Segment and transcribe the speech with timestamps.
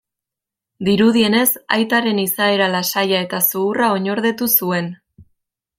[0.87, 4.91] Dirudienez, aitaren izaera lasaia eta zuhurra oinordetu zuen.